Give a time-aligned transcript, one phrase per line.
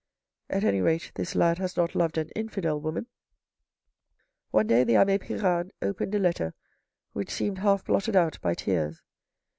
[0.57, 3.05] "At any rate this lad has not loved an infidel woman."
[4.49, 6.55] One day the abbe Pirard opened a letter
[7.13, 9.03] which seemed half blotted out by tears.